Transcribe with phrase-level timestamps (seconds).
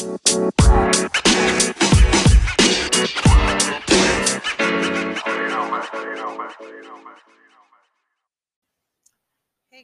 [0.00, 0.06] Hey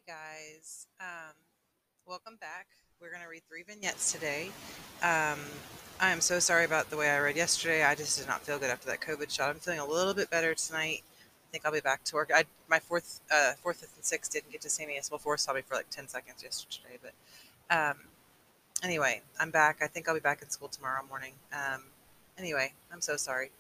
[0.07, 1.35] guys, um,
[2.07, 2.67] welcome back.
[2.99, 4.47] We're going to read three vignettes today.
[5.03, 5.39] Um,
[6.01, 7.85] I am so sorry about the way I read yesterday.
[7.85, 9.51] I just did not feel good after that COVID shot.
[9.51, 11.03] I'm feeling a little bit better tonight.
[11.03, 12.31] I think I'll be back to work.
[12.35, 14.97] I my fourth, uh, fourth, fifth, and sixth didn't get to see me.
[14.97, 17.13] As Well, fourth saw me for like ten seconds yesterday, but
[17.69, 17.97] um,
[18.83, 19.79] anyway, I'm back.
[19.83, 21.33] I think I'll be back in school tomorrow morning.
[21.53, 21.83] Um,
[22.39, 23.51] anyway, I'm so sorry.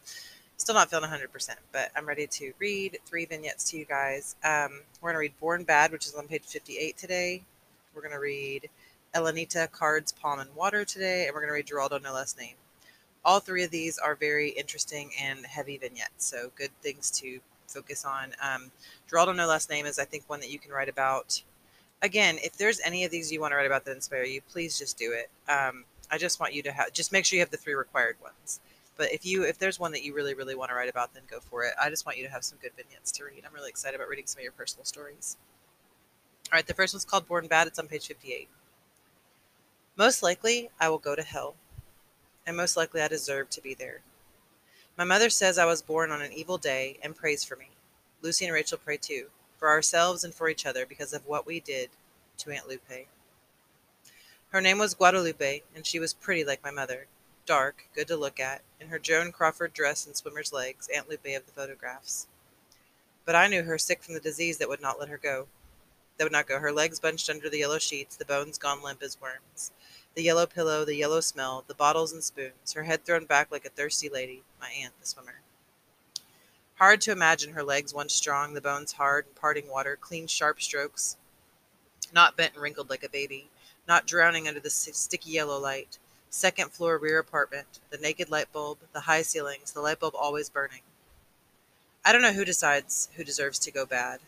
[0.57, 4.37] Still not feeling 100%, but I'm ready to read three vignettes to you guys.
[4.43, 7.43] Um, we're going to read Born Bad, which is on page 58 today.
[7.95, 8.71] We're going to read
[9.15, 12.55] Elenita Cards, Palm and Water today, and we're going to read Geraldo No Last Name.
[13.25, 18.05] All three of these are very interesting and heavy vignettes, so good things to focus
[18.05, 18.33] on.
[18.43, 18.71] Um,
[19.11, 21.43] Geraldo No Last Name is, I think, one that you can write about.
[22.07, 24.79] Again, if there's any of these you want to write about that inspire you, please
[24.79, 25.29] just do it.
[25.51, 28.15] Um, I just want you to have, just make sure you have the three required
[28.23, 28.61] ones.
[28.97, 31.25] But if you if there's one that you really really want to write about, then
[31.29, 31.73] go for it.
[31.83, 33.43] I just want you to have some good vignettes to read.
[33.45, 35.37] I'm really excited about reading some of your personal stories.
[36.53, 37.67] All right, the first one's called Born Bad.
[37.67, 38.49] It's on page 58.
[39.97, 41.57] Most likely, I will go to hell,
[42.47, 44.03] and most likely, I deserve to be there.
[44.97, 47.71] My mother says I was born on an evil day and prays for me.
[48.23, 49.27] Lucy and Rachel pray too,
[49.59, 51.91] for ourselves and for each other because of what we did
[52.39, 53.09] to Aunt Lupe.
[54.51, 57.07] Her name was Guadalupe, and she was pretty like my mother
[57.47, 61.27] dark, good to look at, in her Joan Crawford dress and swimmer's legs, Aunt Lupe
[61.37, 62.27] of the photographs.
[63.25, 65.47] But I knew her sick from the disease that would not let her go.
[66.17, 66.59] That would not go.
[66.59, 69.71] Her legs bunched under the yellow sheets, the bones gone limp as worms.
[70.15, 73.65] The yellow pillow, the yellow smell, the bottles and spoons, her head thrown back like
[73.65, 75.41] a thirsty lady, my aunt, the swimmer.
[76.77, 81.17] Hard to imagine her legs once strong, the bones hard parting water, clean sharp strokes,
[82.13, 83.51] not bent and wrinkled like a baby,
[83.89, 85.99] not drowning under the sticky yellow light,
[86.37, 90.51] Second floor rear apartment, the naked light bulb, the high ceilings, the light bulb always
[90.51, 90.83] burning.
[92.05, 94.21] I don't know who decides who deserves to go bad.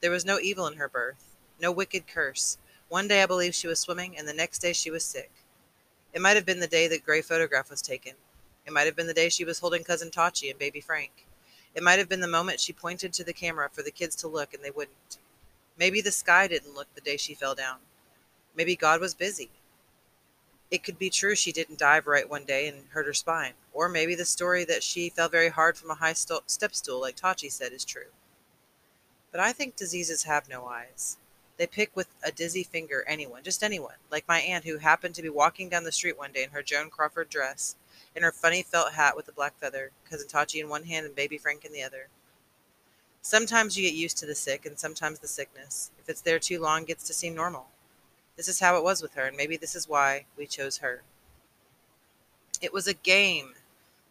[0.00, 2.58] There was no evil in her birth, no wicked curse.
[2.88, 5.30] One day I believe she was swimming, and the next day she was sick.
[6.12, 8.14] It might have been the day the gray photograph was taken.
[8.66, 11.25] It might have been the day she was holding cousin Totchy and baby Frank.
[11.76, 14.28] It might have been the moment she pointed to the camera for the kids to
[14.28, 15.18] look and they wouldn't.
[15.78, 17.76] Maybe the sky didn't look the day she fell down.
[18.56, 19.50] Maybe God was busy.
[20.70, 23.52] It could be true she didn't dive right one day and hurt her spine.
[23.74, 27.02] Or maybe the story that she fell very hard from a high st- step stool,
[27.02, 28.10] like Totchy said, is true.
[29.30, 31.18] But I think diseases have no eyes.
[31.58, 35.22] They pick with a dizzy finger anyone, just anyone, like my aunt who happened to
[35.22, 37.76] be walking down the street one day in her Joan Crawford dress,
[38.16, 41.14] in her funny felt hat with the black feather, cousin Totchy in one hand and
[41.14, 42.08] baby Frank in the other.
[43.20, 46.60] Sometimes you get used to the sick, and sometimes the sickness, if it's there too
[46.60, 47.66] long, gets to seem normal.
[48.36, 51.02] This is how it was with her, and maybe this is why we chose her.
[52.62, 53.54] It was a game.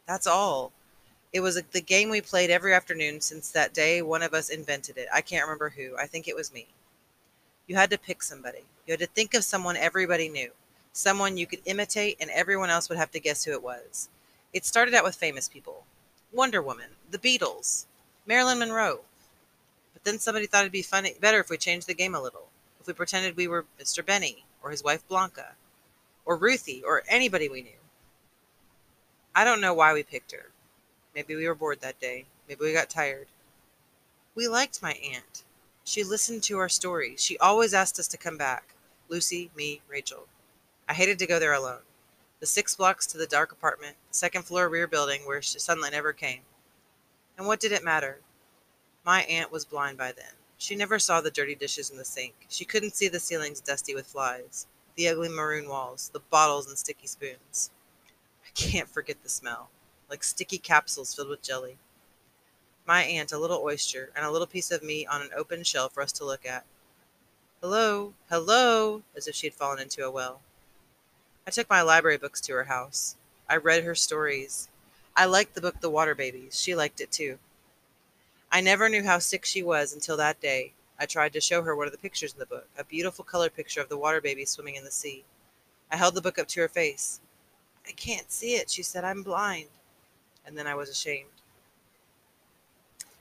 [0.05, 0.71] That's all.
[1.33, 4.49] It was a, the game we played every afternoon since that day one of us
[4.49, 5.07] invented it.
[5.13, 5.97] I can't remember who.
[5.97, 6.67] I think it was me.
[7.67, 8.65] You had to pick somebody.
[8.85, 10.51] You had to think of someone everybody knew,
[10.95, 14.09] someone you could imitate, and everyone else would have to guess who it was.
[14.53, 15.85] It started out with famous people
[16.31, 17.85] Wonder Woman, the Beatles,
[18.25, 19.01] Marilyn Monroe.
[19.93, 22.47] But then somebody thought it'd be funny, better if we changed the game a little
[22.85, 24.05] if we pretended we were Mr.
[24.05, 25.55] Benny or his wife Blanca
[26.23, 27.81] or Ruthie or anybody we knew.
[29.33, 30.51] I don't know why we picked her.
[31.15, 32.25] Maybe we were bored that day.
[32.47, 33.25] Maybe we got tired.
[34.35, 35.41] We liked my aunt.
[35.83, 37.23] She listened to our stories.
[37.23, 38.75] She always asked us to come back.
[39.09, 40.27] Lucy, me, Rachel.
[40.87, 41.81] I hated to go there alone.
[42.39, 46.13] The six blocks to the dark apartment, the second floor rear building where sunlight never
[46.13, 46.41] came.
[47.37, 48.19] And what did it matter?
[49.03, 50.33] My aunt was blind by then.
[50.57, 52.33] She never saw the dirty dishes in the sink.
[52.49, 56.77] She couldn't see the ceilings dusty with flies, the ugly maroon walls, the bottles and
[56.77, 57.71] sticky spoons.
[58.45, 59.69] I can't forget the smell,
[60.09, 61.77] like sticky capsules filled with jelly.
[62.85, 65.89] My aunt, a little oyster, and a little piece of meat on an open shell
[65.89, 66.63] for us to look at.
[67.59, 70.41] Hello, hello, as if she had fallen into a well.
[71.47, 73.15] I took my library books to her house.
[73.47, 74.67] I read her stories.
[75.15, 76.59] I liked the book The Water Babies.
[76.59, 77.37] She liked it too.
[78.51, 80.73] I never knew how sick she was until that day.
[80.99, 83.49] I tried to show her one of the pictures in the book, a beautiful color
[83.49, 85.23] picture of the water baby swimming in the sea.
[85.91, 87.19] I held the book up to her face.
[87.87, 89.03] I can't see it, she said.
[89.03, 89.67] I'm blind.
[90.47, 91.29] And then I was ashamed.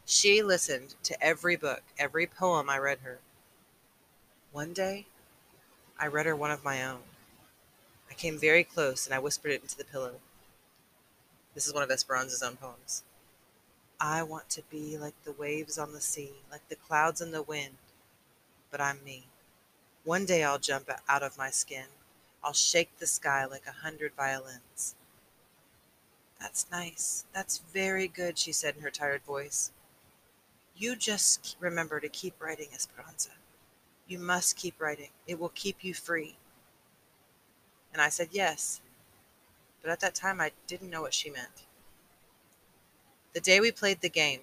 [0.07, 3.19] She listened to every book, every poem I read her.
[4.53, 5.07] One day,
[5.99, 7.01] I read her one of my own.
[8.11, 10.21] I came very close and I whispered it into the pillow.
[11.55, 13.03] This is one of Esperanza's own poems.
[14.01, 17.43] I want to be like the waves on the sea, like the clouds in the
[17.43, 17.77] wind.
[18.71, 19.25] But I'm me.
[20.05, 21.87] One day I'll jump out of my skin.
[22.43, 24.95] I'll shake the sky like a hundred violins.
[26.41, 27.25] That's nice.
[27.33, 29.71] That's very good, she said in her tired voice.
[30.77, 33.31] You just remember to keep writing, Esperanza.
[34.07, 35.11] You must keep writing.
[35.27, 36.37] It will keep you free.
[37.95, 38.81] And I said yes.
[39.81, 41.65] But at that time, I didn't know what she meant.
[43.33, 44.41] The day we played the game,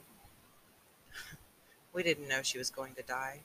[1.93, 3.41] we didn't know she was going to die.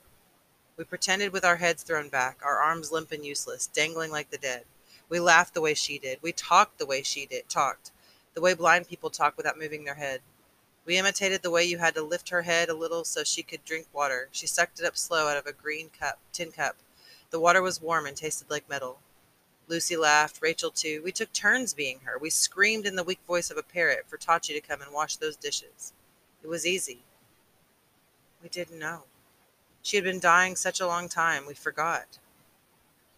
[0.76, 4.38] We pretended with our heads thrown back, our arms limp and useless, dangling like the
[4.38, 4.64] dead.
[5.08, 6.18] We laughed the way she did.
[6.22, 7.90] We talked the way she did, talked,
[8.34, 10.20] the way blind people talk without moving their head.
[10.84, 13.64] We imitated the way you had to lift her head a little so she could
[13.64, 14.28] drink water.
[14.30, 16.76] She sucked it up slow out of a green cup, tin cup.
[17.30, 19.00] The water was warm and tasted like metal.
[19.68, 21.02] Lucy laughed, Rachel too.
[21.02, 22.18] We took turns being her.
[22.18, 25.16] We screamed in the weak voice of a parrot for Totchy to come and wash
[25.16, 25.92] those dishes.
[26.42, 27.00] It was easy.
[28.42, 29.02] We didn't know.
[29.82, 32.18] She had been dying such a long time, we forgot.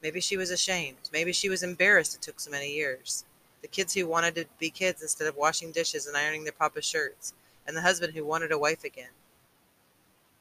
[0.02, 1.10] Maybe she was ashamed.
[1.12, 3.24] Maybe she was embarrassed it took so many years.
[3.60, 6.84] The kids who wanted to be kids instead of washing dishes and ironing their papa's
[6.84, 7.34] shirts,
[7.66, 9.10] and the husband who wanted a wife again.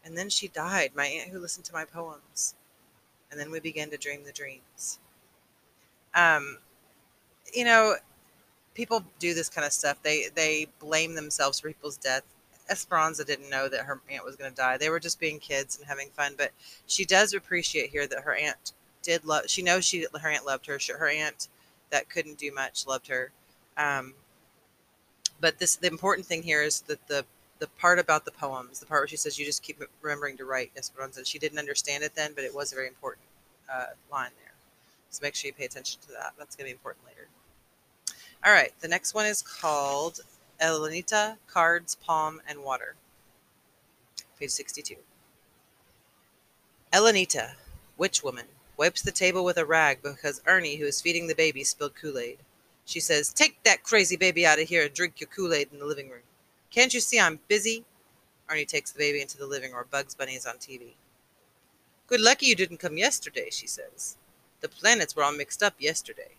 [0.05, 2.55] And then she died, my aunt who listened to my poems.
[3.29, 4.99] And then we began to dream the dreams.
[6.17, 6.57] Um,
[7.53, 7.95] you know,
[8.73, 10.01] people do this kind of stuff.
[10.03, 12.23] They they blame themselves for people's death.
[12.69, 14.77] Esperanza didn't know that her aunt was going to die.
[14.77, 16.33] They were just being kids and having fun.
[16.37, 16.51] But
[16.85, 19.43] she does appreciate here that her aunt did love.
[19.47, 20.79] She knows she her aunt loved her.
[20.97, 21.47] Her aunt
[21.91, 23.31] that couldn't do much loved her.
[23.77, 24.13] Um,
[25.39, 27.25] but this the important thing here is that the
[27.59, 30.45] the part about the poems, the part where she says you just keep remembering to
[30.45, 31.25] write Esperanza.
[31.25, 33.25] She didn't understand it then, but it was a very important
[33.71, 34.46] uh, line there.
[35.09, 36.33] So make sure you pay attention to that.
[36.37, 37.27] That's going to be important later.
[38.45, 40.19] All right, the next one is called
[40.61, 42.95] Elenita, Cards, Palm, and Water.
[44.39, 44.95] Page 62.
[46.93, 47.55] Elenita,
[47.97, 48.45] witch woman,
[48.77, 52.17] wipes the table with a rag because Ernie, who is feeding the baby, spilled Kool
[52.17, 52.37] Aid.
[52.85, 55.79] She says, Take that crazy baby out of here and drink your Kool Aid in
[55.79, 56.21] the living room.
[56.71, 57.83] Can't you see I'm busy?
[58.49, 60.93] Ernie takes the baby into the living room Bugs Bunny is on TV.
[62.07, 64.15] Good lucky you didn't come yesterday, she says.
[64.61, 66.31] The planets were all mixed up yesterday.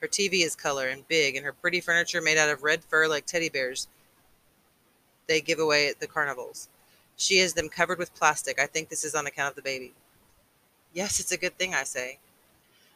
[0.00, 3.06] Her TV is color and big, and her pretty furniture made out of red fur
[3.06, 3.88] like teddy bears
[5.26, 6.68] they give away at the carnivals.
[7.16, 8.60] She has them covered with plastic.
[8.60, 9.94] I think this is on account of the baby.
[10.92, 12.18] Yes, it's a good thing, I say.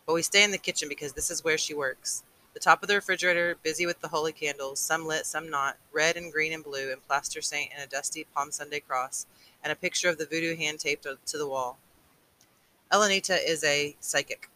[0.06, 2.22] But we stay in the kitchen because this is where she works.
[2.54, 6.16] The top of the refrigerator, busy with the holy candles, some lit, some not, red
[6.16, 9.26] and green and blue, and plaster saint and a dusty Palm Sunday cross,
[9.62, 11.78] and a picture of the voodoo hand taped to the wall.
[12.92, 14.48] Elenita is a psychic,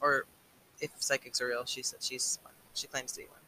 [0.00, 0.26] or
[0.80, 2.38] if psychics are real, she said she's
[2.74, 3.40] she claims to be one.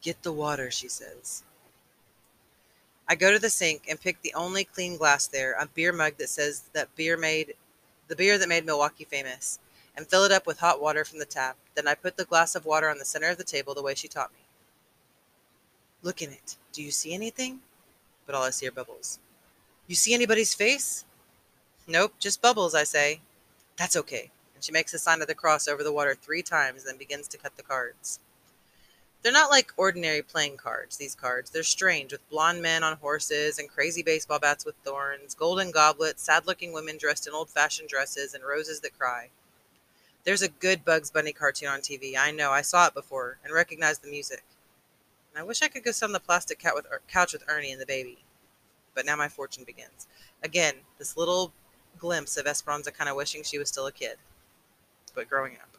[0.00, 1.42] Get the water, she says.
[3.08, 6.14] I go to the sink and pick the only clean glass there, a beer mug
[6.18, 7.54] that says that beer made
[8.08, 9.58] the beer that made Milwaukee famous,
[9.96, 11.56] and fill it up with hot water from the tap.
[11.74, 13.94] Then I put the glass of water on the center of the table the way
[13.94, 14.40] she taught me.
[16.02, 16.56] Look in it.
[16.72, 17.60] Do you see anything?
[18.24, 19.18] But all I see are bubbles.
[19.86, 21.04] You see anybody's face?
[21.90, 23.22] Nope, just bubbles, I say.
[23.78, 24.30] That's okay.
[24.54, 27.26] And she makes the sign of the cross over the water three times, then begins
[27.28, 28.20] to cut the cards.
[29.22, 31.50] They're not like ordinary playing cards, these cards.
[31.50, 36.22] They're strange, with blonde men on horses and crazy baseball bats with thorns, golden goblets,
[36.22, 39.30] sad looking women dressed in old fashioned dresses, and roses that cry.
[40.24, 42.18] There's a good Bugs Bunny cartoon on TV.
[42.18, 44.44] I know, I saw it before and recognized the music.
[45.32, 47.72] And I wish I could go sit on the plastic couch with, couch with Ernie
[47.72, 48.18] and the baby.
[48.94, 50.06] But now my fortune begins.
[50.42, 51.52] Again, this little
[51.98, 54.16] glimpse of Esperanza kind of wishing she was still a kid,
[55.14, 55.76] but growing up.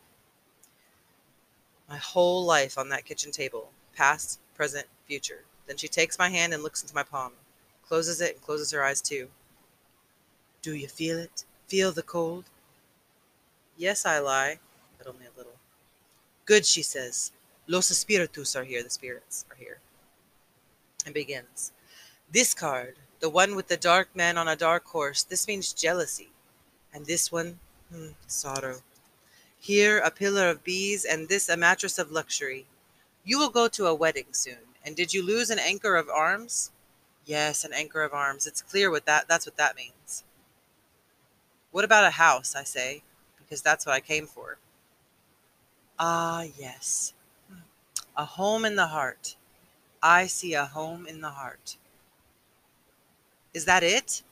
[1.90, 5.44] My whole life on that kitchen table, past, present, future.
[5.68, 7.34] Then she takes my hand and looks into my palm,
[7.88, 9.30] closes it, and closes her eyes too.
[10.62, 11.46] Do you feel it?
[11.68, 12.46] Feel the cold?
[13.78, 14.60] Yes, I lie,
[14.98, 15.54] but only a little.
[16.46, 17.32] Good, she says.
[17.68, 19.80] Los espíritus are here, the spirits are here.
[21.06, 21.72] And begins.
[22.32, 26.30] This card the one with the dark man on a dark horse, this means jealousy.
[26.94, 27.60] And this one,
[27.92, 28.78] hmm, sorrow.
[29.60, 32.66] Here, a pillar of bees, and this a mattress of luxury.
[33.26, 34.74] You will go to a wedding soon.
[34.86, 36.72] And did you lose an anchor of arms?
[37.26, 38.48] Yes, an anchor of arms.
[38.48, 40.24] It's clear what that that's what that means.
[41.72, 43.04] What about a house, I say,
[43.38, 44.58] because that's what I came for.
[46.00, 47.14] Ah, yes.
[48.18, 49.36] A home in the heart.
[50.02, 51.78] I see a home in the heart.
[53.60, 54.24] Is that it?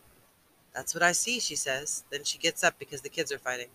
[0.73, 2.05] That's what I see, she says.
[2.09, 3.67] Then she gets up because the kids are fighting.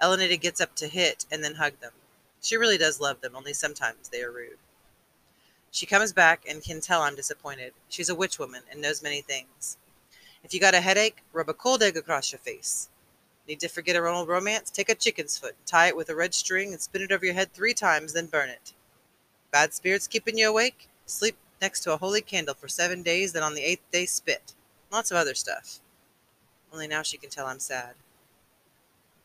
[0.00, 1.90] Elenita gets up to hit and then hug them.
[2.40, 4.58] She really does love them, only sometimes they are rude.
[5.72, 7.72] She comes back and can tell I'm disappointed.
[7.88, 9.78] She's a witch woman and knows many things.
[10.44, 12.88] If you got a headache, rub a cold egg across your face.
[13.48, 14.70] Need to forget a old romance?
[14.70, 17.34] Take a chicken's foot, tie it with a red string, and spin it over your
[17.34, 18.74] head three times, then burn it.
[19.50, 20.88] Bad spirits keeping you awake?
[21.04, 24.54] Sleep next to a holy candle for seven days, then on the eighth day spit.
[24.94, 25.80] Lots of other stuff.
[26.72, 27.94] Only now she can tell I'm sad.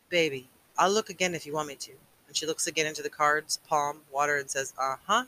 [0.09, 0.49] Baby,
[0.79, 1.91] I'll look again if you want me to.
[2.25, 5.25] And she looks again into the cards, palm, water, and says, Uh huh.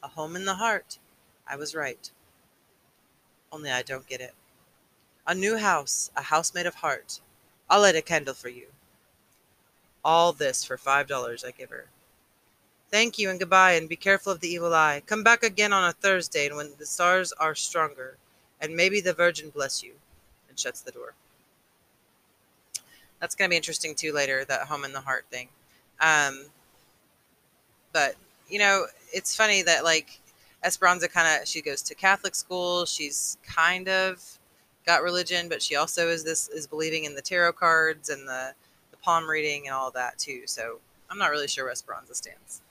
[0.00, 0.98] A home in the heart.
[1.44, 2.08] I was right.
[3.50, 4.32] Only I don't get it.
[5.26, 7.18] A new house, a house made of heart.
[7.68, 8.68] I'll light a candle for you.
[10.04, 11.86] All this for five dollars I give her.
[12.92, 15.02] Thank you and goodbye, and be careful of the evil eye.
[15.04, 18.18] Come back again on a Thursday and when the stars are stronger,
[18.60, 19.92] and maybe the Virgin bless you.
[20.48, 21.14] And shuts the door.
[23.20, 25.48] That's going to be interesting too later, that home in the heart thing.
[26.00, 26.46] Um,
[27.92, 28.14] but,
[28.48, 30.20] you know, it's funny that, like,
[30.64, 32.86] Esperanza kind of, she goes to Catholic school.
[32.86, 34.22] She's kind of
[34.86, 38.54] got religion, but she also is this, is believing in the tarot cards and the,
[38.90, 40.42] the palm reading and all that too.
[40.46, 40.78] So
[41.10, 42.62] I'm not really sure where Esperanza stands.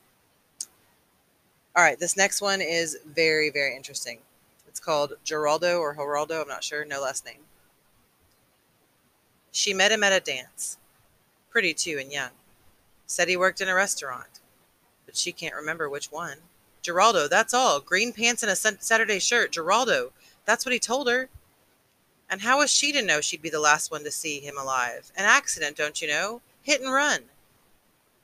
[1.75, 4.19] All right, this next one is very, very interesting.
[4.77, 7.39] It's called Geraldo or Geraldo, I'm not sure, no last name.
[9.51, 10.77] She met him at a dance.
[11.49, 12.29] Pretty too and young.
[13.07, 14.39] Said he worked in a restaurant,
[15.07, 16.37] but she can't remember which one.
[16.83, 17.79] Geraldo, that's all.
[17.79, 19.51] Green pants and a Saturday shirt.
[19.51, 20.11] Geraldo,
[20.45, 21.27] that's what he told her.
[22.29, 25.11] And how was she to know she'd be the last one to see him alive?
[25.17, 26.41] An accident, don't you know?
[26.61, 27.21] Hit and run.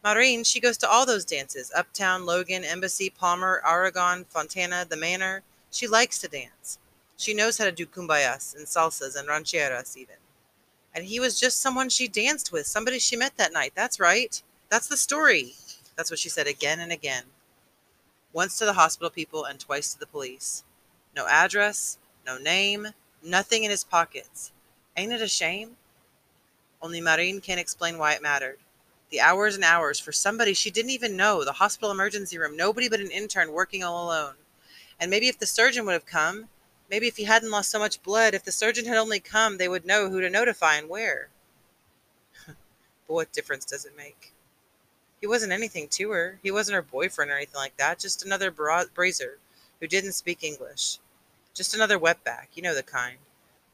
[0.04, 5.42] Marin, she goes to all those dances Uptown, Logan, Embassy, Palmer, Aragon, Fontana, the Manor.
[5.74, 6.78] She likes to dance.
[7.18, 10.18] She knows how to do cumbias and salsas and rancheras, even.
[10.94, 13.74] And he was just someone she danced with, somebody she met that night.
[13.74, 14.40] That's right.
[14.70, 15.56] That's the story.
[15.96, 17.24] That's what she said again and again.
[18.34, 20.64] Once to the hospital people and twice to the police.
[21.16, 22.90] No address, no name,
[23.24, 24.52] nothing in his pockets.
[24.96, 25.78] Ain't it a shame?
[26.84, 28.60] Only Marin can't explain why it mattered
[29.10, 32.90] the hours and hours for somebody she didn't even know, the hospital emergency room, nobody
[32.90, 34.34] but an intern working all alone.
[35.04, 36.48] And maybe if the surgeon would have come,
[36.90, 39.68] maybe if he hadn't lost so much blood, if the surgeon had only come, they
[39.68, 41.28] would know who to notify and where.
[42.48, 42.56] but
[43.08, 44.32] what difference does it make?
[45.20, 46.40] He wasn't anything to her.
[46.42, 51.00] He wasn't her boyfriend or anything like that, just another bra- who didn't speak English.
[51.54, 53.18] Just another wetback, you know the kind.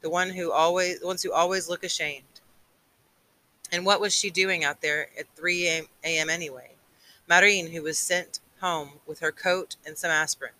[0.00, 2.40] The one who always the ones who always look ashamed.
[3.70, 6.28] And what was she doing out there at 3 a.m.
[6.28, 6.72] anyway?
[7.28, 10.54] Marin, who was sent home with her coat and some aspirin.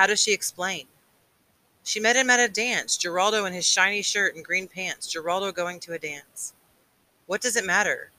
[0.00, 0.86] How does she explain?
[1.84, 5.54] She met him at a dance, Geraldo in his shiny shirt and green pants, Geraldo
[5.54, 6.54] going to a dance.
[7.26, 8.10] What does it matter?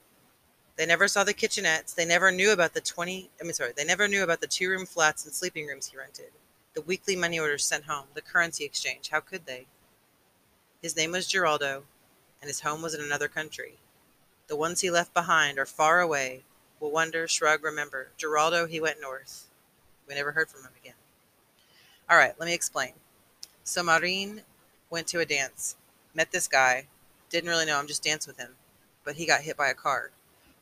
[0.76, 1.96] They never saw the kitchenettes.
[1.96, 4.70] They never knew about the 20, I mean, sorry, they never knew about the two
[4.70, 6.30] room flats and sleeping rooms he rented,
[6.76, 9.10] the weekly money orders sent home, the currency exchange.
[9.10, 9.66] How could they?
[10.84, 11.82] His name was Geraldo,
[12.42, 13.80] and his home was in another country.
[14.46, 16.44] The ones he left behind are far away.
[16.80, 18.10] Will wonder, shrug, remember.
[18.20, 19.48] Geraldo, he went north.
[20.08, 20.94] We never heard from him again.
[22.12, 22.92] All right, let me explain.
[23.64, 24.42] So Marin
[24.90, 25.78] went to a dance,
[26.14, 26.88] met this guy,
[27.30, 28.50] didn't really know him, just danced with him,
[29.06, 30.12] but he got hit by a car.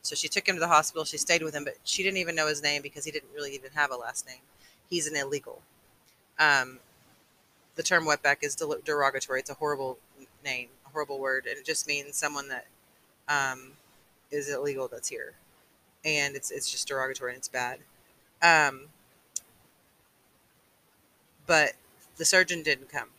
[0.03, 1.05] So she took him to the hospital.
[1.05, 3.55] She stayed with him, but she didn't even know his name because he didn't really
[3.55, 4.41] even have a last name.
[4.91, 5.63] He's an illegal.
[6.37, 6.77] Um,
[7.75, 9.39] the term wetback is derogatory.
[9.39, 9.97] It's a horrible
[10.45, 12.67] name, a horrible word, and it just means someone that
[13.27, 13.71] um,
[14.29, 15.33] is illegal that's here,
[16.05, 17.79] and it's it's just derogatory and it's bad.
[18.43, 18.89] Um,
[21.49, 21.73] but
[22.17, 23.09] the surgeon didn't come.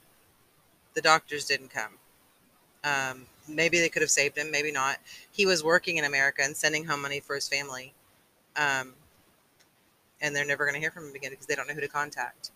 [0.95, 1.99] The doctors didn't come.
[2.85, 4.99] Um, maybe they could have saved him, maybe not.
[5.33, 7.93] He was working in America and sending home money for his family.
[8.55, 8.95] Um,
[10.21, 11.89] and they're never going to hear from him again because they don't know who to
[11.89, 12.53] contact.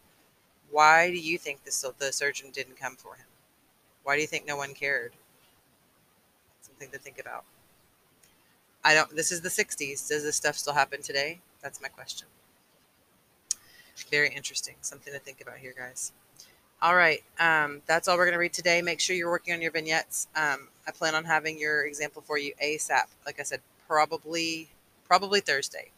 [0.71, 3.27] Why do you think the, the surgeon didn't come for him?
[4.05, 5.15] Why do you think no one cared?
[6.61, 7.45] Something to think about.
[8.85, 9.17] I don't.
[9.17, 10.09] This is the '60s.
[10.09, 11.41] Does this stuff still happen today?
[11.63, 12.29] That's my question.
[14.11, 14.75] Very interesting.
[14.81, 16.13] Something to think about here, guys.
[16.83, 18.83] All right, um, that's all we're going to read today.
[18.83, 20.29] Make sure you're working on your vignettes.
[20.37, 23.07] Um, I plan on having your example for you ASAP.
[23.25, 24.69] Like I said, probably
[25.07, 25.91] probably Thursday.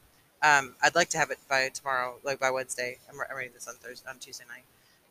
[0.43, 2.99] Um, I'd like to have it by tomorrow, like by Wednesday.
[3.09, 4.65] I'm, I'm reading this on Thursday, on Tuesday night.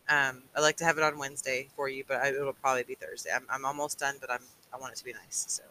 [0.07, 2.95] Um, I'd like to have it on Wednesday for you, but I, it'll probably be
[2.95, 3.31] Thursday.
[3.35, 5.45] I'm, I'm almost done, but I'm I want it to be nice.
[5.49, 5.63] So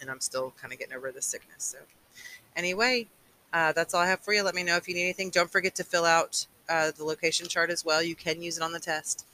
[0.00, 1.64] and I'm still kind of getting over the sickness.
[1.64, 1.78] So,
[2.56, 3.06] anyway,
[3.52, 4.42] uh, that's all I have for you.
[4.42, 5.30] Let me know if you need anything.
[5.30, 8.02] Don't forget to fill out uh, the location chart as well.
[8.02, 9.26] You can use it on the test.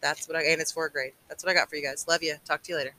[0.00, 1.12] That's what I, and it's for grade.
[1.28, 2.06] That's what I got for you guys.
[2.08, 2.36] Love you.
[2.44, 2.94] Talk to you later.